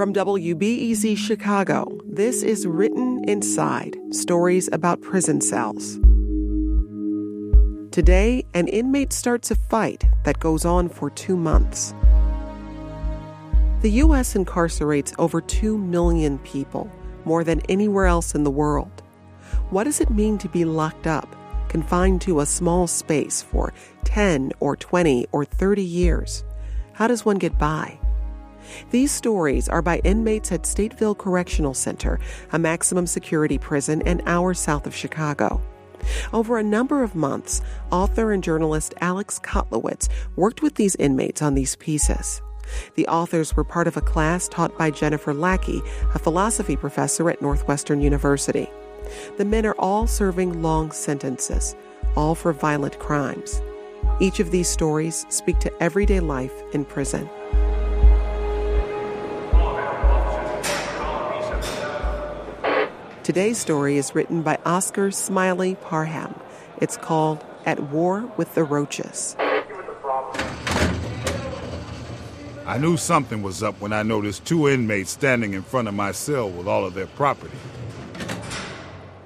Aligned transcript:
From 0.00 0.14
WBEZ 0.14 1.14
Chicago, 1.18 1.86
this 2.06 2.42
is 2.42 2.66
Written 2.66 3.22
Inside 3.28 3.98
Stories 4.12 4.66
about 4.72 5.02
Prison 5.02 5.42
Cells. 5.42 5.98
Today, 7.92 8.46
an 8.54 8.66
inmate 8.68 9.12
starts 9.12 9.50
a 9.50 9.56
fight 9.56 10.04
that 10.24 10.40
goes 10.40 10.64
on 10.64 10.88
for 10.88 11.10
two 11.10 11.36
months. 11.36 11.92
The 13.82 13.90
U.S. 13.90 14.32
incarcerates 14.32 15.14
over 15.18 15.42
2 15.42 15.76
million 15.76 16.38
people, 16.38 16.90
more 17.26 17.44
than 17.44 17.60
anywhere 17.68 18.06
else 18.06 18.34
in 18.34 18.44
the 18.44 18.50
world. 18.50 19.02
What 19.68 19.84
does 19.84 20.00
it 20.00 20.08
mean 20.08 20.38
to 20.38 20.48
be 20.48 20.64
locked 20.64 21.06
up, 21.06 21.36
confined 21.68 22.22
to 22.22 22.40
a 22.40 22.46
small 22.46 22.86
space 22.86 23.42
for 23.42 23.74
10 24.04 24.52
or 24.60 24.76
20 24.76 25.26
or 25.30 25.44
30 25.44 25.82
years? 25.82 26.42
How 26.94 27.06
does 27.06 27.26
one 27.26 27.36
get 27.36 27.58
by? 27.58 27.98
These 28.90 29.12
stories 29.12 29.68
are 29.68 29.82
by 29.82 29.98
inmates 30.04 30.52
at 30.52 30.62
Stateville 30.62 31.18
Correctional 31.18 31.74
Center, 31.74 32.18
a 32.52 32.58
maximum 32.58 33.06
security 33.06 33.58
prison 33.58 34.02
an 34.02 34.22
hour 34.26 34.54
south 34.54 34.86
of 34.86 34.94
Chicago. 34.94 35.62
Over 36.32 36.58
a 36.58 36.62
number 36.62 37.02
of 37.02 37.14
months, 37.14 37.60
author 37.90 38.32
and 38.32 38.42
journalist 38.42 38.94
Alex 39.00 39.38
Kotlowitz 39.38 40.08
worked 40.36 40.62
with 40.62 40.74
these 40.76 40.96
inmates 40.96 41.42
on 41.42 41.54
these 41.54 41.76
pieces. 41.76 42.40
The 42.94 43.06
authors 43.08 43.56
were 43.56 43.64
part 43.64 43.86
of 43.86 43.96
a 43.96 44.02
class 44.02 44.48
taught 44.48 44.76
by 44.78 44.90
Jennifer 44.90 45.34
Lackey, 45.34 45.82
a 46.14 46.18
philosophy 46.18 46.76
professor 46.76 47.28
at 47.30 47.42
Northwestern 47.42 48.00
University. 48.00 48.68
The 49.38 49.44
men 49.44 49.66
are 49.66 49.74
all 49.78 50.06
serving 50.06 50.62
long 50.62 50.92
sentences, 50.92 51.74
all 52.16 52.34
for 52.34 52.52
violent 52.52 52.98
crimes. 52.98 53.60
Each 54.20 54.40
of 54.40 54.50
these 54.50 54.68
stories 54.68 55.26
speak 55.28 55.58
to 55.60 55.82
everyday 55.82 56.20
life 56.20 56.52
in 56.72 56.84
prison. 56.84 57.28
Today's 63.30 63.58
story 63.58 63.96
is 63.96 64.12
written 64.12 64.42
by 64.42 64.58
Oscar 64.66 65.12
Smiley 65.12 65.76
Parham. 65.76 66.34
It's 66.80 66.96
called 66.96 67.44
At 67.64 67.78
War 67.78 68.22
with 68.36 68.56
the 68.56 68.64
Roaches. 68.64 69.36
I 72.66 72.76
knew 72.80 72.96
something 72.96 73.40
was 73.40 73.62
up 73.62 73.80
when 73.80 73.92
I 73.92 74.02
noticed 74.02 74.46
two 74.46 74.68
inmates 74.68 75.12
standing 75.12 75.54
in 75.54 75.62
front 75.62 75.86
of 75.86 75.94
my 75.94 76.10
cell 76.10 76.50
with 76.50 76.66
all 76.66 76.84
of 76.84 76.94
their 76.94 77.06
property. 77.06 77.56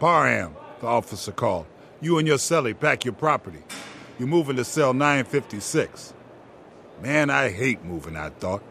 Parham, 0.00 0.54
the 0.82 0.86
officer 0.86 1.32
called. 1.32 1.64
You 2.02 2.18
and 2.18 2.28
your 2.28 2.36
cellie 2.36 2.78
pack 2.78 3.06
your 3.06 3.14
property. 3.14 3.62
You're 4.18 4.28
moving 4.28 4.56
to 4.56 4.66
cell 4.66 4.92
956. 4.92 6.12
Man, 7.00 7.30
I 7.30 7.48
hate 7.48 7.82
moving, 7.82 8.16
I 8.16 8.28
thought. 8.28 8.62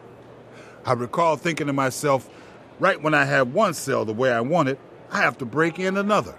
I 0.86 0.92
recall 0.92 1.34
thinking 1.34 1.66
to 1.66 1.72
myself, 1.72 2.30
right 2.78 3.02
when 3.02 3.14
I 3.14 3.24
had 3.24 3.52
one 3.52 3.74
cell 3.74 4.04
the 4.04 4.12
way 4.12 4.32
I 4.32 4.40
wanted, 4.40 4.78
I 5.10 5.18
have 5.18 5.38
to 5.38 5.44
break 5.44 5.78
in 5.78 5.96
another. 5.96 6.34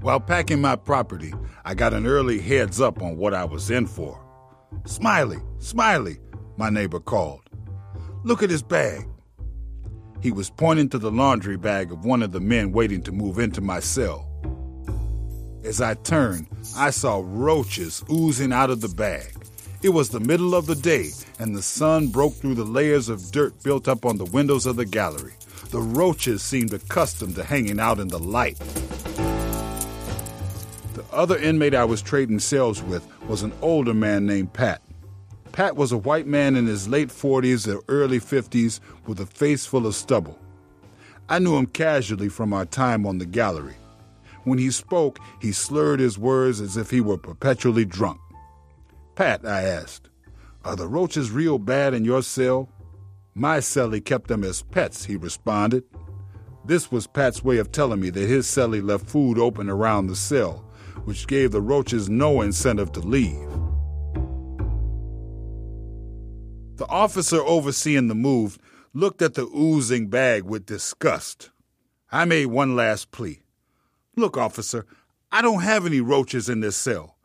While 0.00 0.20
packing 0.20 0.60
my 0.60 0.76
property, 0.76 1.34
I 1.64 1.74
got 1.74 1.92
an 1.92 2.06
early 2.06 2.40
heads 2.40 2.80
up 2.80 3.02
on 3.02 3.16
what 3.16 3.34
I 3.34 3.44
was 3.44 3.70
in 3.70 3.86
for. 3.86 4.24
Smiley, 4.86 5.38
Smiley, 5.58 6.18
my 6.56 6.70
neighbor 6.70 7.00
called. 7.00 7.42
Look 8.24 8.42
at 8.42 8.50
his 8.50 8.62
bag. 8.62 9.06
He 10.20 10.32
was 10.32 10.50
pointing 10.50 10.88
to 10.90 10.98
the 10.98 11.10
laundry 11.10 11.56
bag 11.56 11.92
of 11.92 12.04
one 12.04 12.22
of 12.22 12.32
the 12.32 12.40
men 12.40 12.72
waiting 12.72 13.02
to 13.02 13.12
move 13.12 13.38
into 13.38 13.60
my 13.60 13.80
cell. 13.80 14.24
As 15.62 15.80
I 15.80 15.94
turned, 15.94 16.48
I 16.76 16.90
saw 16.90 17.22
roaches 17.24 18.02
oozing 18.10 18.52
out 18.52 18.70
of 18.70 18.80
the 18.80 18.88
bag. 18.88 19.37
It 19.80 19.90
was 19.90 20.08
the 20.08 20.18
middle 20.18 20.56
of 20.56 20.66
the 20.66 20.74
day, 20.74 21.10
and 21.38 21.54
the 21.54 21.62
sun 21.62 22.08
broke 22.08 22.34
through 22.34 22.56
the 22.56 22.64
layers 22.64 23.08
of 23.08 23.30
dirt 23.30 23.62
built 23.62 23.86
up 23.86 24.04
on 24.04 24.18
the 24.18 24.24
windows 24.24 24.66
of 24.66 24.74
the 24.74 24.84
gallery. 24.84 25.34
The 25.70 25.78
roaches 25.78 26.42
seemed 26.42 26.72
accustomed 26.72 27.36
to 27.36 27.44
hanging 27.44 27.78
out 27.78 28.00
in 28.00 28.08
the 28.08 28.18
light. 28.18 28.58
The 30.94 31.04
other 31.12 31.38
inmate 31.38 31.76
I 31.76 31.84
was 31.84 32.02
trading 32.02 32.40
cells 32.40 32.82
with 32.82 33.06
was 33.28 33.44
an 33.44 33.52
older 33.62 33.94
man 33.94 34.26
named 34.26 34.52
Pat. 34.52 34.82
Pat 35.52 35.76
was 35.76 35.92
a 35.92 35.96
white 35.96 36.26
man 36.26 36.56
in 36.56 36.66
his 36.66 36.88
late 36.88 37.10
40s 37.10 37.72
or 37.72 37.80
early 37.86 38.18
50s 38.18 38.80
with 39.06 39.20
a 39.20 39.26
face 39.26 39.64
full 39.64 39.86
of 39.86 39.94
stubble. 39.94 40.36
I 41.28 41.38
knew 41.38 41.56
him 41.56 41.66
casually 41.66 42.28
from 42.28 42.52
our 42.52 42.64
time 42.64 43.06
on 43.06 43.18
the 43.18 43.26
gallery. 43.26 43.76
When 44.42 44.58
he 44.58 44.72
spoke, 44.72 45.20
he 45.40 45.52
slurred 45.52 46.00
his 46.00 46.18
words 46.18 46.60
as 46.60 46.76
if 46.76 46.90
he 46.90 47.00
were 47.00 47.18
perpetually 47.18 47.84
drunk. 47.84 48.18
Pat, 49.18 49.44
I 49.44 49.62
asked, 49.62 50.10
are 50.64 50.76
the 50.76 50.86
roaches 50.86 51.32
real 51.32 51.58
bad 51.58 51.92
in 51.92 52.04
your 52.04 52.22
cell? 52.22 52.68
My 53.34 53.58
cellie 53.58 54.04
kept 54.04 54.28
them 54.28 54.44
as 54.44 54.62
pets, 54.62 55.06
he 55.06 55.16
responded. 55.16 55.82
This 56.64 56.92
was 56.92 57.08
Pat's 57.08 57.42
way 57.42 57.58
of 57.58 57.72
telling 57.72 57.98
me 57.98 58.10
that 58.10 58.28
his 58.28 58.46
cellie 58.46 58.80
left 58.80 59.10
food 59.10 59.36
open 59.36 59.68
around 59.68 60.06
the 60.06 60.14
cell, 60.14 60.64
which 61.02 61.26
gave 61.26 61.50
the 61.50 61.60
roaches 61.60 62.08
no 62.08 62.42
incentive 62.42 62.92
to 62.92 63.00
leave. 63.00 63.50
The 66.76 66.86
officer 66.88 67.40
overseeing 67.40 68.06
the 68.06 68.14
move 68.14 68.56
looked 68.94 69.20
at 69.20 69.34
the 69.34 69.46
oozing 69.48 70.06
bag 70.06 70.44
with 70.44 70.64
disgust. 70.64 71.50
I 72.12 72.24
made 72.24 72.46
one 72.46 72.76
last 72.76 73.10
plea. 73.10 73.40
Look, 74.14 74.36
officer, 74.36 74.86
I 75.32 75.42
don't 75.42 75.62
have 75.62 75.86
any 75.86 76.00
roaches 76.00 76.48
in 76.48 76.60
this 76.60 76.76
cell. 76.76 77.17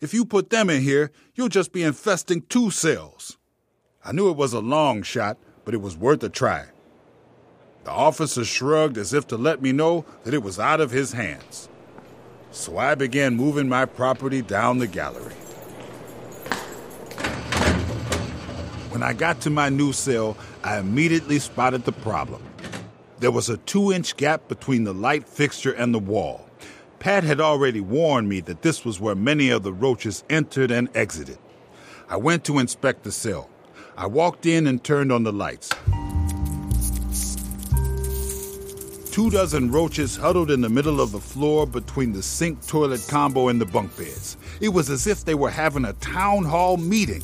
If 0.00 0.14
you 0.14 0.24
put 0.24 0.50
them 0.50 0.70
in 0.70 0.82
here, 0.82 1.10
you'll 1.34 1.48
just 1.48 1.72
be 1.72 1.82
infesting 1.82 2.42
two 2.42 2.70
cells. 2.70 3.36
I 4.04 4.12
knew 4.12 4.30
it 4.30 4.36
was 4.36 4.52
a 4.52 4.60
long 4.60 5.02
shot, 5.02 5.38
but 5.64 5.74
it 5.74 5.80
was 5.80 5.96
worth 5.96 6.22
a 6.22 6.28
try. 6.28 6.66
The 7.82 7.90
officer 7.90 8.44
shrugged 8.44 8.96
as 8.96 9.12
if 9.12 9.26
to 9.28 9.36
let 9.36 9.60
me 9.60 9.72
know 9.72 10.04
that 10.22 10.34
it 10.34 10.42
was 10.42 10.60
out 10.60 10.80
of 10.80 10.92
his 10.92 11.12
hands. 11.12 11.68
So 12.52 12.78
I 12.78 12.94
began 12.94 13.34
moving 13.36 13.68
my 13.68 13.86
property 13.86 14.40
down 14.40 14.78
the 14.78 14.86
gallery. 14.86 15.34
When 18.90 19.02
I 19.02 19.12
got 19.12 19.40
to 19.42 19.50
my 19.50 19.68
new 19.68 19.92
cell, 19.92 20.36
I 20.62 20.78
immediately 20.78 21.40
spotted 21.40 21.84
the 21.84 21.92
problem. 21.92 22.42
There 23.18 23.32
was 23.32 23.48
a 23.48 23.56
two 23.58 23.92
inch 23.92 24.16
gap 24.16 24.46
between 24.48 24.84
the 24.84 24.94
light 24.94 25.28
fixture 25.28 25.72
and 25.72 25.92
the 25.92 25.98
wall. 25.98 26.47
Pat 27.00 27.22
had 27.22 27.40
already 27.40 27.80
warned 27.80 28.28
me 28.28 28.40
that 28.40 28.62
this 28.62 28.84
was 28.84 28.98
where 28.98 29.14
many 29.14 29.50
of 29.50 29.62
the 29.62 29.72
roaches 29.72 30.24
entered 30.28 30.72
and 30.72 30.88
exited. 30.96 31.38
I 32.08 32.16
went 32.16 32.44
to 32.44 32.58
inspect 32.58 33.04
the 33.04 33.12
cell. 33.12 33.48
I 33.96 34.06
walked 34.06 34.46
in 34.46 34.66
and 34.66 34.82
turned 34.82 35.12
on 35.12 35.22
the 35.22 35.32
lights. 35.32 35.70
Two 39.12 39.30
dozen 39.30 39.70
roaches 39.70 40.16
huddled 40.16 40.50
in 40.50 40.60
the 40.60 40.68
middle 40.68 41.00
of 41.00 41.12
the 41.12 41.20
floor 41.20 41.66
between 41.66 42.12
the 42.12 42.22
sink 42.22 42.66
toilet 42.66 43.04
combo 43.08 43.48
and 43.48 43.60
the 43.60 43.66
bunk 43.66 43.96
beds. 43.96 44.36
It 44.60 44.70
was 44.70 44.90
as 44.90 45.06
if 45.06 45.24
they 45.24 45.34
were 45.34 45.50
having 45.50 45.84
a 45.84 45.92
town 45.94 46.44
hall 46.44 46.76
meeting. 46.76 47.22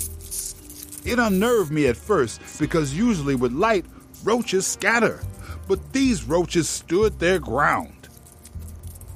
It 1.04 1.18
unnerved 1.18 1.72
me 1.72 1.86
at 1.86 1.96
first 1.96 2.40
because 2.60 2.96
usually 2.96 3.34
with 3.34 3.52
light, 3.52 3.86
roaches 4.22 4.66
scatter. 4.66 5.20
But 5.66 5.92
these 5.92 6.24
roaches 6.24 6.68
stood 6.68 7.18
their 7.18 7.38
ground. 7.38 8.03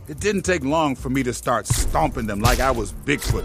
It 0.08 0.20
didn't 0.20 0.42
take 0.42 0.64
long 0.64 0.96
for 0.96 1.10
me 1.10 1.22
to 1.24 1.34
start 1.34 1.66
stomping 1.66 2.26
them 2.26 2.40
like 2.40 2.60
I 2.60 2.70
was 2.70 2.94
Bigfoot. 2.94 3.44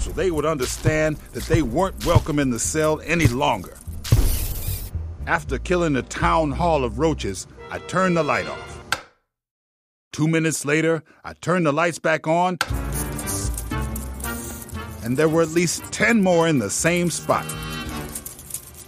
So 0.00 0.10
they 0.10 0.30
would 0.30 0.44
understand 0.44 1.16
that 1.32 1.44
they 1.44 1.62
weren't 1.62 2.04
welcome 2.04 2.38
in 2.38 2.50
the 2.50 2.58
cell 2.58 3.00
any 3.04 3.26
longer. 3.26 3.74
After 5.26 5.58
killing 5.58 5.94
the 5.94 6.02
town 6.02 6.52
hall 6.52 6.84
of 6.84 6.98
roaches, 6.98 7.46
I 7.70 7.78
turned 7.78 8.18
the 8.18 8.22
light 8.22 8.46
off. 8.46 9.04
Two 10.12 10.28
minutes 10.28 10.66
later, 10.66 11.02
I 11.24 11.32
turned 11.32 11.64
the 11.64 11.72
lights 11.72 11.98
back 11.98 12.26
on, 12.26 12.58
and 15.02 15.16
there 15.16 15.28
were 15.28 15.42
at 15.42 15.48
least 15.48 15.90
10 15.90 16.22
more 16.22 16.46
in 16.46 16.58
the 16.58 16.70
same 16.70 17.10
spot. 17.10 17.46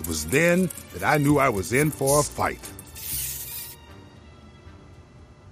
It 0.00 0.06
was 0.06 0.26
then 0.26 0.68
that 0.92 1.02
I 1.02 1.16
knew 1.16 1.38
I 1.38 1.48
was 1.48 1.72
in 1.72 1.90
for 1.90 2.20
a 2.20 2.22
fight. 2.22 2.60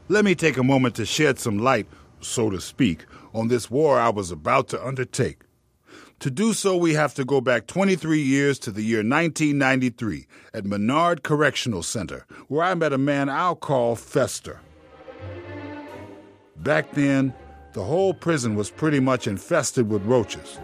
Let 0.08 0.25
me 0.25 0.37
take 0.37 0.56
a 0.56 0.62
moment 0.62 0.94
to 0.97 1.05
shed 1.05 1.41
some 1.41 1.58
light, 1.58 1.88
so 2.20 2.49
to 2.50 2.61
speak, 2.61 3.06
on 3.35 3.49
this 3.49 3.69
war 3.69 3.99
I 3.99 4.08
was 4.08 4.31
about 4.31 4.69
to 4.69 4.87
undertake. 4.87 5.41
To 6.20 6.31
do 6.31 6.53
so, 6.53 6.76
we 6.76 6.94
have 6.94 7.12
to 7.14 7.25
go 7.25 7.41
back 7.41 7.67
23 7.67 8.20
years 8.20 8.61
to 8.61 8.70
the 8.70 8.82
year 8.82 8.99
1993 8.99 10.29
at 10.55 10.64
Menard 10.64 11.25
Correctional 11.25 11.82
Center, 11.82 12.25
where 12.47 12.62
I 12.62 12.75
met 12.75 12.93
a 12.93 12.99
man 12.99 13.29
I'll 13.29 13.56
call 13.56 13.97
Fester. 13.97 14.61
Back 16.55 16.93
then, 16.93 17.35
the 17.73 17.82
whole 17.82 18.14
prison 18.14 18.55
was 18.55 18.70
pretty 18.70 19.00
much 19.00 19.26
infested 19.26 19.91
with 19.91 20.05
roaches. 20.05 20.61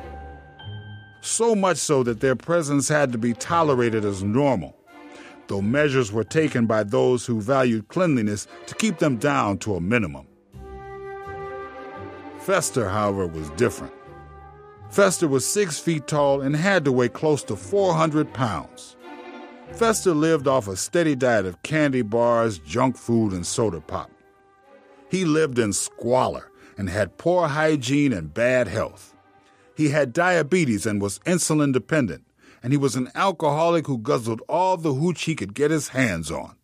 So 1.21 1.57
much 1.57 1.79
so 1.79 2.05
that 2.05 2.21
their 2.21 2.37
presence 2.37 2.87
had 2.89 3.11
to 3.11 3.19
be 3.19 3.35
tolerated 3.35 4.05
as 4.05 4.23
normal 4.23 4.77
though 5.53 5.61
measures 5.61 6.11
were 6.11 6.25
taken 6.25 6.65
by 6.65 6.83
those 6.83 7.27
who 7.27 7.39
valued 7.39 7.87
cleanliness 7.89 8.47
to 8.65 8.75
keep 8.75 8.99
them 8.99 9.19
down 9.19 9.59
to 9.59 9.75
a 9.75 9.81
minimum. 9.83 10.27
Fester, 12.39 12.89
however, 12.89 13.27
was 13.27 13.51
different. 13.51 13.93
Fester 14.89 15.29
was 15.29 15.45
six 15.45 15.79
feet 15.79 16.07
tall 16.07 16.41
and 16.41 16.57
had 16.57 16.87
to 16.87 16.93
weigh 16.93 17.11
close 17.11 17.43
to 17.45 17.55
400 17.55 18.33
pounds. 18.33 18.97
Fester 19.75 20.15
lived 20.15 20.49
off 20.49 20.69
a 20.69 20.75
steady 20.75 21.15
diet 21.15 21.45
of 21.45 21.63
candy 21.63 22.01
bars, 22.01 22.59
junk 22.59 22.97
food, 22.97 23.35
and 23.35 23.47
soda 23.47 23.83
pop. 23.83 24.11
He 25.11 25.27
lived 25.27 25.59
in 25.59 25.75
squalor 25.75 26.51
and 26.79 26.89
had 26.89 27.19
poor 27.19 27.47
hygiene 27.47 28.15
and 28.15 28.33
bad 28.33 28.69
health. 28.69 29.15
He 29.77 29.91
had 29.91 30.15
diabetes 30.15 30.87
and 30.87 31.03
was 31.03 31.19
insulin 31.27 31.75
dependent, 31.75 32.25
and 32.63 32.73
he 32.73 32.77
was 32.77 32.97
an 32.97 33.11
alcoholic 33.15 33.87
who 33.87 33.99
guzzled 33.99 34.43
all 34.49 34.77
the 34.77 34.95
hooch 34.95 35.23
he 35.23 35.35
could 35.35 35.55
get 35.55 35.71
his 35.71 35.89
hands 35.89 36.31
on. 36.31 36.55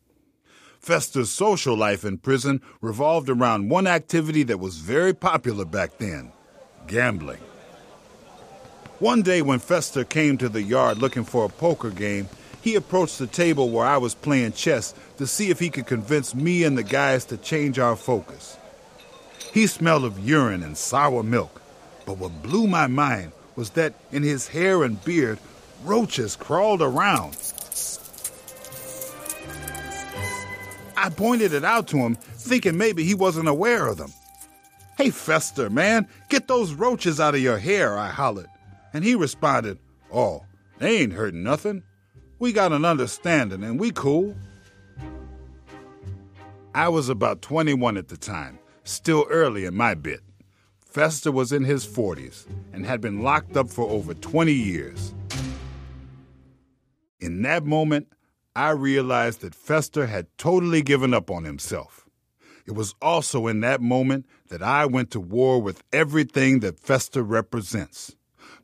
Fester's 0.79 1.31
social 1.31 1.77
life 1.77 2.05
in 2.05 2.19
prison 2.19 2.63
revolved 2.81 3.29
around 3.29 3.69
one 3.69 3.87
activity 3.87 4.43
that 4.45 4.61
was 4.61 4.79
very 4.79 5.13
popular 5.13 5.65
back 5.65 5.99
then 5.99 6.33
gambling. 6.87 7.41
One 8.99 9.23
day, 9.23 9.43
when 9.43 9.59
Fester 9.61 10.05
came 10.05 10.39
to 10.39 10.49
the 10.49 10.63
yard 10.63 10.99
looking 10.99 11.25
for 11.25 11.45
a 11.45 11.49
poker 11.49 11.91
game, 11.91 12.29
he 12.61 12.75
approached 12.75 13.19
the 13.19 13.27
table 13.27 13.71
where 13.71 13.87
I 13.87 13.99
was 13.99 14.15
playing 14.15 14.53
chess 14.53 14.95
to 15.19 15.27
see 15.27 15.51
if 15.51 15.61
he 15.61 15.71
could 15.71 15.87
convince 15.87 16.35
me 16.35 16.65
and 16.65 16.77
the 16.77 16.83
guys 16.83 17.25
to 17.27 17.37
change 17.37 17.79
our 17.79 17.95
focus. 17.95 18.57
He 19.53 19.67
smelled 19.67 20.05
of 20.05 20.19
urine 20.19 20.63
and 20.63 20.77
sour 20.77 21.23
milk, 21.23 21.63
but 22.07 22.19
what 22.19 22.43
blew 22.43 22.67
my 22.67 22.87
mind 22.87 23.33
was 23.55 23.71
that 23.71 23.95
in 24.11 24.23
his 24.23 24.49
hair 24.49 24.83
and 24.83 25.03
beard, 25.05 25.39
roaches 25.85 26.37
crawled 26.37 26.83
around. 26.83 27.37
I 30.97 31.11
pointed 31.11 31.53
it 31.53 31.65
out 31.65 31.87
to 31.89 31.99
him, 31.99 32.17
thinking 32.17 32.77
maybe 32.77 33.05
he 33.05 33.15
wasn't 33.15 33.49
aware 33.49 33.87
of 33.87 33.99
them. 33.99 34.13
Hey, 34.97 35.11
Fester, 35.11 35.71
man, 35.71 36.09
get 36.29 36.49
those 36.49 36.75
roaches 36.75 37.21
out 37.21 37.37
of 37.37 37.41
your 37.41 37.59
hair, 37.59 37.97
I 37.97 38.09
hollered. 38.09 38.49
And 38.93 39.05
he 39.05 39.15
responded, 39.15 39.79
Oh, 40.13 40.45
they 40.79 40.99
ain't 40.99 41.13
hurting 41.13 41.45
nothing. 41.45 41.85
We 42.41 42.53
got 42.53 42.73
an 42.73 42.85
understanding 42.85 43.63
and 43.63 43.79
we 43.79 43.93
cool. 43.93 44.35
I 46.75 46.89
was 46.89 47.09
about 47.09 47.43
21 47.43 47.97
at 47.97 48.09
the 48.09 48.17
time, 48.17 48.59
still 48.85 49.27
early 49.31 49.65
in 49.67 49.77
my 49.77 49.95
bit. 49.95 50.21
Fester 50.85 51.31
was 51.31 51.53
in 51.53 51.65
his 51.65 51.87
40s 51.87 52.47
and 52.73 52.85
had 52.85 53.01
been 53.01 53.23
locked 53.23 53.57
up 53.57 53.69
for 53.69 53.89
over 53.89 54.15
20 54.15 54.53
years. 54.53 55.15
In 57.21 57.43
that 57.43 57.65
moment, 57.65 58.09
I 58.55 58.71
realized 58.71 59.41
that 59.41 59.55
Fester 59.55 60.07
had 60.07 60.27
totally 60.39 60.83
given 60.83 61.15
up 61.15 61.31
on 61.31 61.45
himself. 61.45 62.09
It 62.67 62.73
was 62.73 62.95
also 63.01 63.47
in 63.47 63.61
that 63.61 63.81
moment 63.81 64.27
that 64.49 64.63
I 64.63 64.85
went 64.87 65.11
to 65.13 65.21
war 65.21 65.61
with 65.61 65.83
everything 65.93 66.61
that 66.61 66.79
Fester 66.79 67.23
represents 67.23 68.15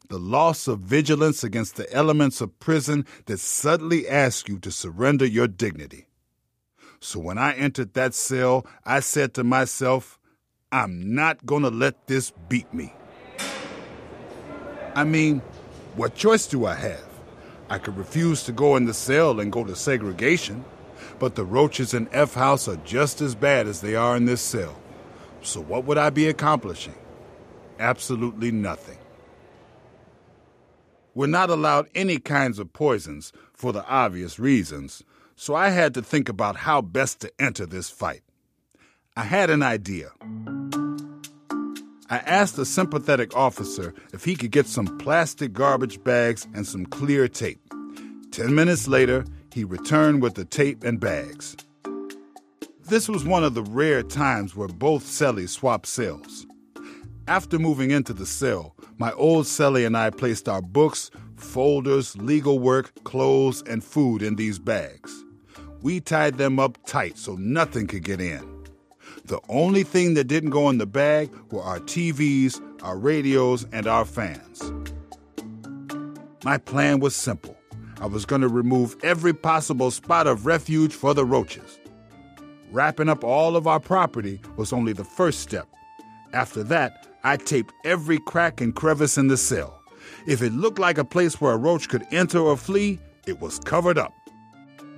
the 0.08 0.18
loss 0.18 0.68
of 0.68 0.80
vigilance 0.80 1.42
against 1.42 1.76
the 1.76 1.90
elements 1.92 2.40
of 2.40 2.58
prison 2.60 3.06
that 3.24 3.40
suddenly 3.40 4.06
ask 4.06 4.48
you 4.48 4.58
to 4.58 4.70
surrender 4.70 5.24
your 5.24 5.48
dignity. 5.48 6.06
So 7.00 7.20
when 7.20 7.38
I 7.38 7.54
entered 7.54 7.94
that 7.94 8.14
cell, 8.14 8.66
I 8.84 9.00
said 9.00 9.34
to 9.34 9.44
myself, 9.44 10.18
I'm 10.70 11.14
not 11.14 11.46
going 11.46 11.62
to 11.62 11.70
let 11.70 12.06
this 12.06 12.32
beat 12.48 12.72
me. 12.74 12.92
I 14.94 15.04
mean, 15.04 15.40
what 15.96 16.14
choice 16.14 16.46
do 16.46 16.66
I 16.66 16.74
have? 16.74 17.13
I 17.68 17.78
could 17.78 17.96
refuse 17.96 18.42
to 18.44 18.52
go 18.52 18.76
in 18.76 18.84
the 18.84 18.94
cell 18.94 19.40
and 19.40 19.50
go 19.50 19.64
to 19.64 19.74
segregation, 19.74 20.64
but 21.18 21.34
the 21.34 21.44
roaches 21.44 21.94
in 21.94 22.08
F 22.12 22.34
House 22.34 22.68
are 22.68 22.76
just 22.76 23.20
as 23.20 23.34
bad 23.34 23.66
as 23.66 23.80
they 23.80 23.94
are 23.94 24.16
in 24.16 24.26
this 24.26 24.42
cell. 24.42 24.76
So 25.42 25.60
what 25.60 25.84
would 25.84 25.98
I 25.98 26.10
be 26.10 26.28
accomplishing? 26.28 26.94
Absolutely 27.78 28.50
nothing. 28.50 28.98
We're 31.14 31.26
not 31.26 31.50
allowed 31.50 31.88
any 31.94 32.18
kinds 32.18 32.58
of 32.58 32.72
poisons 32.72 33.32
for 33.52 33.72
the 33.72 33.86
obvious 33.86 34.38
reasons, 34.38 35.02
so 35.36 35.54
I 35.54 35.70
had 35.70 35.94
to 35.94 36.02
think 36.02 36.28
about 36.28 36.56
how 36.56 36.82
best 36.82 37.20
to 37.20 37.32
enter 37.38 37.66
this 37.66 37.88
fight. 37.88 38.22
I 39.16 39.22
had 39.22 39.48
an 39.48 39.62
idea. 39.62 40.10
I 42.10 42.18
asked 42.18 42.58
a 42.58 42.66
sympathetic 42.66 43.34
officer 43.34 43.94
if 44.12 44.24
he 44.24 44.36
could 44.36 44.50
get 44.50 44.66
some 44.66 44.98
plastic 44.98 45.54
garbage 45.54 46.04
bags 46.04 46.46
and 46.54 46.66
some 46.66 46.84
clear 46.84 47.28
tape. 47.28 47.60
Ten 48.30 48.54
minutes 48.54 48.86
later, 48.86 49.24
he 49.52 49.64
returned 49.64 50.20
with 50.20 50.34
the 50.34 50.44
tape 50.44 50.84
and 50.84 51.00
bags. 51.00 51.56
This 52.86 53.08
was 53.08 53.24
one 53.24 53.42
of 53.42 53.54
the 53.54 53.62
rare 53.62 54.02
times 54.02 54.54
where 54.54 54.68
both 54.68 55.04
cellies 55.04 55.50
swapped 55.50 55.86
cells. 55.86 56.46
After 57.26 57.58
moving 57.58 57.90
into 57.90 58.12
the 58.12 58.26
cell, 58.26 58.76
my 58.98 59.12
old 59.12 59.46
cellie 59.46 59.86
and 59.86 59.96
I 59.96 60.10
placed 60.10 60.46
our 60.46 60.60
books, 60.60 61.10
folders, 61.36 62.14
legal 62.18 62.58
work, 62.58 62.92
clothes, 63.04 63.62
and 63.62 63.82
food 63.82 64.20
in 64.20 64.36
these 64.36 64.58
bags. 64.58 65.24
We 65.80 66.00
tied 66.00 66.36
them 66.36 66.60
up 66.60 66.76
tight 66.84 67.16
so 67.16 67.36
nothing 67.36 67.86
could 67.86 68.04
get 68.04 68.20
in. 68.20 68.53
The 69.26 69.40
only 69.48 69.84
thing 69.84 70.14
that 70.14 70.24
didn't 70.24 70.50
go 70.50 70.68
in 70.68 70.76
the 70.76 70.86
bag 70.86 71.30
were 71.50 71.62
our 71.62 71.80
TVs, 71.80 72.60
our 72.82 72.98
radios, 72.98 73.66
and 73.72 73.86
our 73.86 74.04
fans. 74.04 74.70
My 76.44 76.58
plan 76.58 77.00
was 77.00 77.16
simple. 77.16 77.56
I 78.02 78.06
was 78.06 78.26
going 78.26 78.42
to 78.42 78.48
remove 78.48 78.96
every 79.02 79.32
possible 79.32 79.90
spot 79.90 80.26
of 80.26 80.44
refuge 80.44 80.92
for 80.92 81.14
the 81.14 81.24
roaches. 81.24 81.78
Wrapping 82.70 83.08
up 83.08 83.24
all 83.24 83.56
of 83.56 83.66
our 83.66 83.80
property 83.80 84.42
was 84.56 84.74
only 84.74 84.92
the 84.92 85.04
first 85.04 85.40
step. 85.40 85.68
After 86.34 86.62
that, 86.64 87.06
I 87.22 87.38
taped 87.38 87.72
every 87.84 88.18
crack 88.26 88.60
and 88.60 88.74
crevice 88.74 89.16
in 89.16 89.28
the 89.28 89.38
cell. 89.38 89.80
If 90.26 90.42
it 90.42 90.52
looked 90.52 90.78
like 90.78 90.98
a 90.98 91.04
place 91.04 91.40
where 91.40 91.54
a 91.54 91.56
roach 91.56 91.88
could 91.88 92.06
enter 92.10 92.40
or 92.40 92.58
flee, 92.58 92.98
it 93.26 93.40
was 93.40 93.58
covered 93.58 93.96
up. 93.96 94.12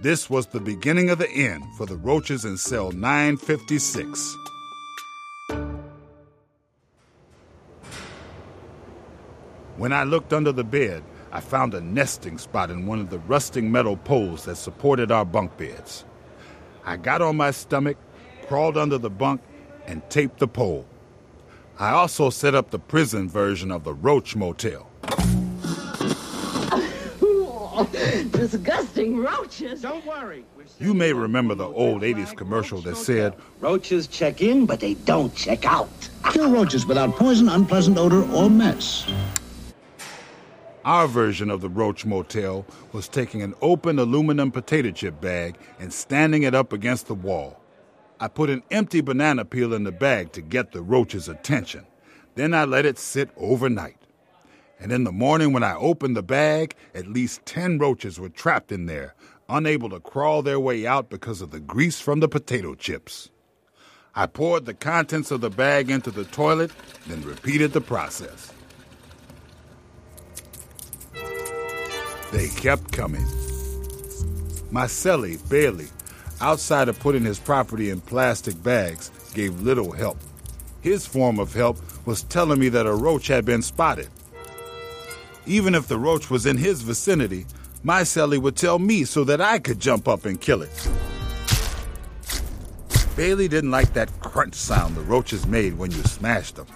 This 0.02 0.28
was 0.28 0.46
the 0.46 0.60
beginning 0.60 1.08
of 1.08 1.18
the 1.18 1.30
end 1.30 1.64
for 1.78 1.86
the 1.86 1.96
roaches 1.96 2.44
in 2.44 2.58
cell 2.58 2.92
956. 2.92 4.36
When 9.78 9.94
I 9.94 10.04
looked 10.04 10.34
under 10.34 10.52
the 10.52 10.64
bed, 10.64 11.02
I 11.32 11.40
found 11.40 11.72
a 11.72 11.80
nesting 11.80 12.36
spot 12.36 12.70
in 12.70 12.86
one 12.86 13.00
of 13.00 13.08
the 13.08 13.20
rusting 13.20 13.72
metal 13.72 13.96
poles 13.96 14.44
that 14.44 14.56
supported 14.56 15.10
our 15.10 15.24
bunk 15.24 15.56
beds. 15.56 16.04
I 16.84 16.98
got 16.98 17.22
on 17.22 17.38
my 17.38 17.50
stomach, 17.50 17.96
crawled 18.48 18.76
under 18.76 18.98
the 18.98 19.10
bunk, 19.10 19.40
and 19.86 20.08
taped 20.10 20.40
the 20.40 20.48
pole. 20.48 20.86
I 21.78 21.90
also 21.90 22.28
set 22.28 22.54
up 22.54 22.70
the 22.70 22.78
prison 22.78 23.30
version 23.30 23.70
of 23.70 23.84
the 23.84 23.94
Roach 23.94 24.36
Motel. 24.36 24.86
Disgusting 28.30 29.18
roaches. 29.18 29.82
Don't 29.82 30.04
worry. 30.06 30.44
You 30.78 30.94
may 30.94 31.12
remember 31.12 31.54
the 31.54 31.66
old 31.66 32.02
80s 32.02 32.34
commercial 32.34 32.80
that 32.82 32.96
said, 32.96 33.34
Roaches 33.60 34.06
check 34.06 34.40
in, 34.40 34.64
but 34.64 34.80
they 34.80 34.94
don't 34.94 35.34
check 35.34 35.66
out. 35.66 35.88
Kill 36.32 36.50
roaches 36.50 36.86
without 36.86 37.14
poison, 37.16 37.48
unpleasant 37.48 37.98
odor, 37.98 38.22
or 38.32 38.48
mess. 38.48 39.06
Our 40.86 41.06
version 41.06 41.50
of 41.50 41.60
the 41.60 41.68
Roach 41.68 42.06
Motel 42.06 42.64
was 42.92 43.08
taking 43.08 43.42
an 43.42 43.54
open 43.60 43.98
aluminum 43.98 44.50
potato 44.52 44.90
chip 44.90 45.20
bag 45.20 45.56
and 45.78 45.92
standing 45.92 46.44
it 46.44 46.54
up 46.54 46.72
against 46.72 47.08
the 47.08 47.14
wall. 47.14 47.60
I 48.20 48.28
put 48.28 48.48
an 48.48 48.62
empty 48.70 49.02
banana 49.02 49.44
peel 49.44 49.74
in 49.74 49.84
the 49.84 49.92
bag 49.92 50.32
to 50.32 50.40
get 50.40 50.72
the 50.72 50.80
roach's 50.80 51.28
attention. 51.28 51.86
Then 52.36 52.54
I 52.54 52.64
let 52.64 52.86
it 52.86 52.98
sit 52.98 53.30
overnight. 53.36 53.96
And 54.78 54.92
in 54.92 55.04
the 55.04 55.12
morning, 55.12 55.52
when 55.52 55.62
I 55.62 55.74
opened 55.74 56.16
the 56.16 56.22
bag, 56.22 56.74
at 56.94 57.06
least 57.06 57.46
10 57.46 57.78
roaches 57.78 58.20
were 58.20 58.28
trapped 58.28 58.70
in 58.70 58.86
there, 58.86 59.14
unable 59.48 59.88
to 59.90 60.00
crawl 60.00 60.42
their 60.42 60.60
way 60.60 60.86
out 60.86 61.08
because 61.08 61.40
of 61.40 61.50
the 61.50 61.60
grease 61.60 62.00
from 62.00 62.20
the 62.20 62.28
potato 62.28 62.74
chips. 62.74 63.30
I 64.14 64.26
poured 64.26 64.64
the 64.64 64.74
contents 64.74 65.30
of 65.30 65.40
the 65.40 65.50
bag 65.50 65.90
into 65.90 66.10
the 66.10 66.24
toilet, 66.24 66.70
then 67.06 67.22
repeated 67.22 67.72
the 67.72 67.80
process. 67.80 68.52
They 72.32 72.48
kept 72.48 72.92
coming. 72.92 73.24
My 74.70 74.86
cellie, 74.86 75.38
Bailey, 75.48 75.88
outside 76.40 76.88
of 76.88 76.98
putting 76.98 77.24
his 77.24 77.38
property 77.38 77.90
in 77.90 78.00
plastic 78.00 78.62
bags, 78.62 79.10
gave 79.32 79.60
little 79.60 79.92
help. 79.92 80.18
His 80.80 81.06
form 81.06 81.38
of 81.38 81.54
help 81.54 81.78
was 82.06 82.22
telling 82.24 82.58
me 82.58 82.68
that 82.70 82.86
a 82.86 82.94
roach 82.94 83.28
had 83.28 83.44
been 83.44 83.62
spotted. 83.62 84.08
Even 85.46 85.76
if 85.76 85.86
the 85.86 85.98
roach 85.98 86.28
was 86.28 86.44
in 86.44 86.56
his 86.56 86.82
vicinity, 86.82 87.46
my 87.84 88.02
cellie 88.02 88.38
would 88.38 88.56
tell 88.56 88.80
me 88.80 89.04
so 89.04 89.22
that 89.22 89.40
I 89.40 89.60
could 89.60 89.78
jump 89.78 90.08
up 90.08 90.24
and 90.24 90.40
kill 90.40 90.62
it. 90.62 90.88
Bailey 93.16 93.46
didn't 93.46 93.70
like 93.70 93.92
that 93.94 94.10
crunch 94.20 94.56
sound 94.56 94.96
the 94.96 95.02
roaches 95.02 95.46
made 95.46 95.78
when 95.78 95.92
you 95.92 96.02
smashed 96.02 96.56
them. 96.56 96.66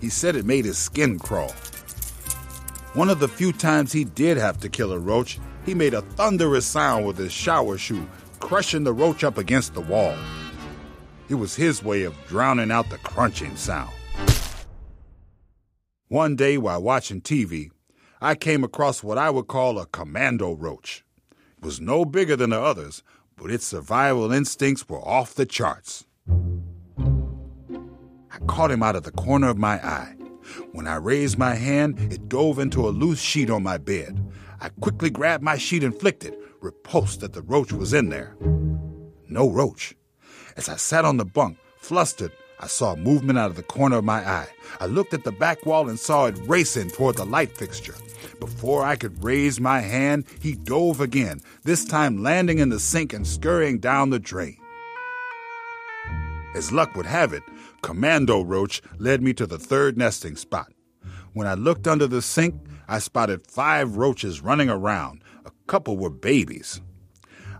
He 0.00 0.08
said 0.08 0.36
it 0.36 0.46
made 0.46 0.64
his 0.64 0.78
skin 0.78 1.18
crawl. 1.18 1.52
One 2.94 3.10
of 3.10 3.20
the 3.20 3.28
few 3.28 3.52
times 3.52 3.92
he 3.92 4.04
did 4.04 4.38
have 4.38 4.58
to 4.60 4.70
kill 4.70 4.92
a 4.92 4.98
roach, 4.98 5.38
he 5.66 5.74
made 5.74 5.94
a 5.94 6.02
thunderous 6.02 6.66
sound 6.66 7.06
with 7.06 7.18
his 7.18 7.30
shower 7.30 7.76
shoe, 7.76 8.08
crushing 8.40 8.84
the 8.84 8.92
roach 8.92 9.22
up 9.22 9.36
against 9.36 9.74
the 9.74 9.80
wall. 9.82 10.16
It 11.28 11.34
was 11.34 11.54
his 11.54 11.82
way 11.82 12.04
of 12.04 12.16
drowning 12.26 12.70
out 12.70 12.88
the 12.88 12.98
crunching 12.98 13.56
sound. 13.56 13.92
One 16.08 16.36
day 16.36 16.58
while 16.58 16.82
watching 16.82 17.20
TV, 17.22 17.70
I 18.22 18.36
came 18.36 18.62
across 18.62 19.02
what 19.02 19.18
I 19.18 19.30
would 19.30 19.48
call 19.48 19.80
a 19.80 19.86
commando 19.86 20.52
roach. 20.54 21.04
It 21.58 21.64
was 21.64 21.80
no 21.80 22.04
bigger 22.04 22.36
than 22.36 22.50
the 22.50 22.60
others, 22.60 23.02
but 23.36 23.50
its 23.50 23.66
survival 23.66 24.30
instincts 24.30 24.88
were 24.88 25.00
off 25.00 25.34
the 25.34 25.44
charts. 25.44 26.04
I 28.30 28.38
caught 28.46 28.70
him 28.70 28.80
out 28.80 28.94
of 28.94 29.02
the 29.02 29.10
corner 29.10 29.48
of 29.48 29.58
my 29.58 29.84
eye. 29.84 30.14
When 30.70 30.86
I 30.86 30.94
raised 30.96 31.36
my 31.36 31.56
hand, 31.56 31.98
it 32.12 32.28
dove 32.28 32.60
into 32.60 32.86
a 32.86 32.90
loose 32.90 33.20
sheet 33.20 33.50
on 33.50 33.64
my 33.64 33.76
bed. 33.76 34.24
I 34.60 34.68
quickly 34.68 35.10
grabbed 35.10 35.42
my 35.42 35.58
sheet 35.58 35.82
and 35.82 35.98
flicked 35.98 36.24
it, 36.24 36.38
repulsed 36.60 37.22
that 37.22 37.32
the 37.32 37.42
roach 37.42 37.72
was 37.72 37.92
in 37.92 38.08
there. 38.08 38.36
No 39.28 39.50
roach. 39.50 39.96
As 40.56 40.68
I 40.68 40.76
sat 40.76 41.04
on 41.04 41.16
the 41.16 41.24
bunk, 41.24 41.58
flustered, 41.80 42.30
I 42.62 42.68
saw 42.68 42.94
movement 42.94 43.40
out 43.40 43.50
of 43.50 43.56
the 43.56 43.64
corner 43.64 43.98
of 43.98 44.04
my 44.04 44.26
eye. 44.26 44.46
I 44.78 44.86
looked 44.86 45.14
at 45.14 45.24
the 45.24 45.32
back 45.32 45.66
wall 45.66 45.88
and 45.88 45.98
saw 45.98 46.26
it 46.26 46.38
racing 46.46 46.90
toward 46.90 47.16
the 47.16 47.24
light 47.24 47.56
fixture. 47.56 47.96
Before 48.38 48.84
I 48.84 48.94
could 48.94 49.22
raise 49.24 49.60
my 49.60 49.80
hand, 49.80 50.26
he 50.40 50.54
dove 50.54 51.00
again, 51.00 51.40
this 51.64 51.84
time 51.84 52.22
landing 52.22 52.60
in 52.60 52.68
the 52.68 52.78
sink 52.78 53.12
and 53.12 53.26
scurrying 53.26 53.80
down 53.80 54.10
the 54.10 54.20
drain. 54.20 54.58
As 56.54 56.70
luck 56.70 56.94
would 56.94 57.06
have 57.06 57.32
it, 57.32 57.42
Commando 57.82 58.42
Roach 58.44 58.80
led 58.98 59.22
me 59.22 59.32
to 59.34 59.46
the 59.46 59.58
third 59.58 59.98
nesting 59.98 60.36
spot. 60.36 60.72
When 61.32 61.48
I 61.48 61.54
looked 61.54 61.88
under 61.88 62.06
the 62.06 62.22
sink, 62.22 62.54
I 62.86 63.00
spotted 63.00 63.50
five 63.50 63.96
roaches 63.96 64.40
running 64.40 64.70
around. 64.70 65.24
A 65.44 65.50
couple 65.66 65.96
were 65.96 66.10
babies. 66.10 66.80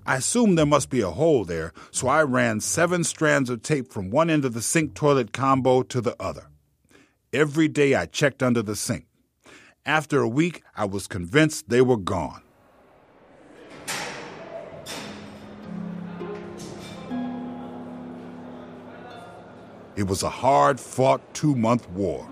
I 0.05 0.17
assumed 0.17 0.59
there 0.59 0.67
must 0.67 0.91
be 0.91 1.01
a 1.01 1.11
hole 1.11 1.45
there, 1.45 1.73
so 1.93 2.09
I 2.09 2.23
ran 2.23 2.61
seven 2.61 3.05
strands 3.05 3.49
of 3.49 3.63
tape 3.63 3.93
from 3.93 4.11
one 4.11 4.31
end 4.31 4.45
of 4.45 4.53
the 4.53 4.63
sink 4.63 4.95
toilet 4.95 5.33
combo 5.33 5.83
to 5.85 6.01
the 6.01 6.21
other. 6.21 6.49
Every 7.33 7.69
day 7.69 7.95
I 7.95 8.07
checked 8.07 8.43
under 8.43 8.63
the 8.63 8.75
sink. 8.75 9.07
After 9.87 10.21
a 10.21 10.29
week, 10.29 10.63
I 10.77 10.87
was 10.87 11.07
convinced 11.07 11.69
they 11.69 11.83
were 11.83 11.97
gone. 11.97 12.43
It 19.95 20.09
was 20.09 20.23
a 20.23 20.31
hard 20.31 20.81
fought 20.81 21.35
two 21.35 21.55
month 21.55 21.89
war. 21.91 22.29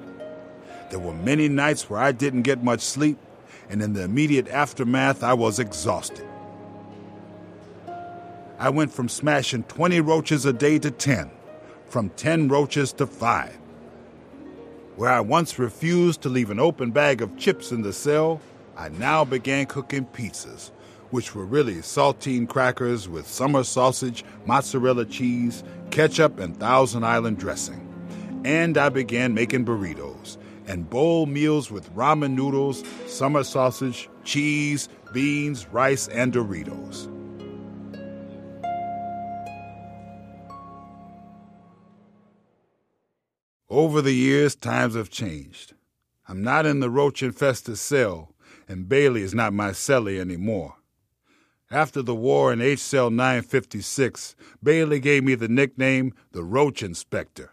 There 0.90 0.98
were 0.98 1.14
many 1.14 1.48
nights 1.48 1.88
where 1.88 2.00
I 2.00 2.10
didn't 2.10 2.42
get 2.42 2.64
much 2.64 2.80
sleep, 2.80 3.18
and 3.68 3.80
in 3.80 3.92
the 3.92 4.02
immediate 4.02 4.48
aftermath, 4.48 5.22
I 5.22 5.34
was 5.34 5.60
exhausted. 5.60 6.29
I 8.60 8.68
went 8.68 8.92
from 8.92 9.08
smashing 9.08 9.62
20 9.62 10.00
roaches 10.02 10.44
a 10.44 10.52
day 10.52 10.78
to 10.80 10.90
10, 10.90 11.30
from 11.86 12.10
10 12.10 12.48
roaches 12.48 12.92
to 12.92 13.06
5. 13.06 13.58
Where 14.96 15.08
I 15.08 15.20
once 15.20 15.58
refused 15.58 16.20
to 16.20 16.28
leave 16.28 16.50
an 16.50 16.60
open 16.60 16.90
bag 16.90 17.22
of 17.22 17.38
chips 17.38 17.72
in 17.72 17.80
the 17.80 17.94
cell, 17.94 18.38
I 18.76 18.90
now 18.90 19.24
began 19.24 19.64
cooking 19.64 20.04
pizzas, 20.04 20.72
which 21.08 21.34
were 21.34 21.46
really 21.46 21.76
saltine 21.76 22.46
crackers 22.46 23.08
with 23.08 23.26
summer 23.26 23.64
sausage, 23.64 24.26
mozzarella 24.44 25.06
cheese, 25.06 25.64
ketchup, 25.90 26.38
and 26.38 26.54
Thousand 26.54 27.02
Island 27.02 27.38
dressing. 27.38 27.80
And 28.44 28.76
I 28.76 28.90
began 28.90 29.32
making 29.32 29.64
burritos 29.64 30.36
and 30.66 30.90
bowl 30.90 31.24
meals 31.24 31.70
with 31.70 31.90
ramen 31.94 32.34
noodles, 32.34 32.84
summer 33.06 33.42
sausage, 33.42 34.10
cheese, 34.22 34.90
beans, 35.14 35.66
rice, 35.68 36.08
and 36.08 36.30
Doritos. 36.30 37.19
Over 43.70 44.02
the 44.02 44.12
years, 44.12 44.56
times 44.56 44.96
have 44.96 45.10
changed. 45.10 45.74
I'm 46.26 46.42
not 46.42 46.66
in 46.66 46.80
the 46.80 46.90
roach 46.90 47.22
infested 47.22 47.78
cell, 47.78 48.34
and 48.66 48.88
Bailey 48.88 49.22
is 49.22 49.32
not 49.32 49.52
my 49.52 49.70
cellie 49.70 50.18
anymore. 50.18 50.74
After 51.70 52.02
the 52.02 52.14
war 52.16 52.52
in 52.52 52.60
H 52.60 52.80
Cell 52.80 53.10
956, 53.10 54.34
Bailey 54.60 54.98
gave 54.98 55.22
me 55.22 55.36
the 55.36 55.46
nickname 55.46 56.14
the 56.32 56.42
Roach 56.42 56.82
Inspector. 56.82 57.48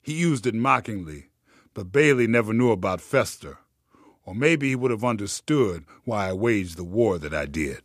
He 0.00 0.14
used 0.14 0.46
it 0.46 0.54
mockingly, 0.54 1.28
but 1.74 1.92
Bailey 1.92 2.26
never 2.26 2.54
knew 2.54 2.70
about 2.70 3.02
Fester, 3.02 3.58
or 4.24 4.34
maybe 4.34 4.70
he 4.70 4.76
would 4.76 4.90
have 4.90 5.04
understood 5.04 5.84
why 6.06 6.30
I 6.30 6.32
waged 6.32 6.78
the 6.78 6.84
war 6.84 7.18
that 7.18 7.34
I 7.34 7.44
did. 7.44 7.82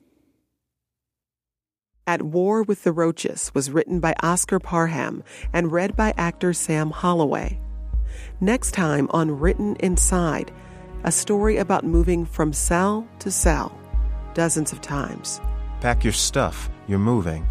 At 2.09 2.23
War 2.23 2.63
with 2.63 2.83
the 2.83 2.91
Roaches 2.91 3.51
was 3.53 3.69
written 3.69 3.99
by 3.99 4.15
Oscar 4.23 4.57
Parham 4.59 5.23
and 5.53 5.71
read 5.71 5.95
by 5.95 6.11
actor 6.17 6.53
Sam 6.53 6.89
Holloway. 6.89 7.59
Next 8.41 8.71
time 8.71 9.07
on 9.11 9.39
Written 9.39 9.75
Inside, 9.75 10.51
a 11.03 11.11
story 11.11 11.57
about 11.57 11.85
moving 11.85 12.25
from 12.25 12.51
cell 12.51 13.07
to 13.19 13.29
cell 13.29 13.79
dozens 14.33 14.71
of 14.71 14.81
times. 14.81 15.39
Pack 15.81 16.03
your 16.03 16.11
stuff, 16.11 16.71
you're 16.87 16.97
moving. 16.97 17.45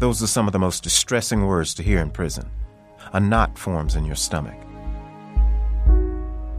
Those 0.00 0.20
are 0.20 0.26
some 0.26 0.48
of 0.48 0.52
the 0.52 0.58
most 0.58 0.82
distressing 0.82 1.46
words 1.46 1.72
to 1.74 1.84
hear 1.84 2.00
in 2.00 2.10
prison. 2.10 2.50
A 3.12 3.20
knot 3.20 3.56
forms 3.56 3.94
in 3.94 4.04
your 4.04 4.16
stomach. 4.16 4.58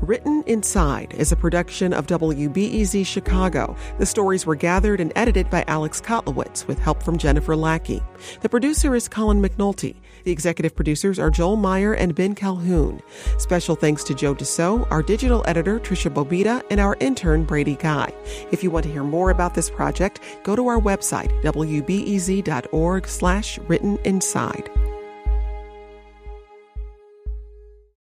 Written 0.03 0.43
Inside 0.47 1.13
is 1.13 1.31
a 1.31 1.37
production 1.37 1.93
of 1.93 2.07
WBEZ 2.07 3.05
Chicago. 3.05 3.73
The 3.99 4.05
stories 4.05 4.45
were 4.45 4.55
gathered 4.55 4.99
and 4.99 5.13
edited 5.15 5.49
by 5.49 5.63
Alex 5.67 6.01
Kotlowitz 6.01 6.67
with 6.67 6.77
help 6.77 7.01
from 7.01 7.17
Jennifer 7.17 7.55
Lackey. 7.55 8.03
The 8.41 8.49
producer 8.49 8.95
is 8.95 9.07
Colin 9.07 9.41
McNulty. 9.41 9.95
The 10.25 10.31
executive 10.33 10.75
producers 10.75 11.19
are 11.19 11.29
Joel 11.29 11.55
Meyer 11.55 11.93
and 11.93 12.13
Ben 12.13 12.35
Calhoun. 12.35 13.01
Special 13.37 13.77
thanks 13.77 14.03
to 14.03 14.13
Joe 14.13 14.35
DeCeault, 14.35 14.91
our 14.91 15.01
digital 15.01 15.41
editor 15.47 15.79
Tricia 15.79 16.13
Bobeda, 16.13 16.61
and 16.69 16.81
our 16.81 16.97
intern 16.99 17.45
Brady 17.45 17.75
Guy. 17.75 18.13
If 18.51 18.61
you 18.61 18.71
want 18.71 18.83
to 18.83 18.91
hear 18.91 19.03
more 19.03 19.29
about 19.29 19.55
this 19.55 19.69
project, 19.69 20.19
go 20.43 20.53
to 20.57 20.67
our 20.67 20.81
website, 20.81 21.31
wbez.org 21.43 23.07
slash 23.07 23.57
written 23.59 23.97
inside. 23.99 24.69